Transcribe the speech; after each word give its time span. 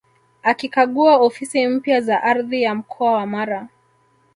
Akikagua 0.43 1.17
ofisi 1.17 1.67
mpya 1.67 2.01
za 2.01 2.23
Ardhi 2.23 2.61
ya 2.61 2.75
mkoa 2.75 3.11
wa 3.11 3.25
Mara 3.25 3.67